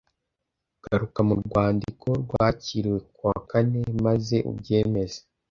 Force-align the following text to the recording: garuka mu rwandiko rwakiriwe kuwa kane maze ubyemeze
garuka 0.83 1.19
mu 1.27 1.35
rwandiko 1.43 2.07
rwakiriwe 2.23 2.99
kuwa 3.13 3.35
kane 3.49 3.81
maze 4.05 4.35
ubyemeze 4.51 5.19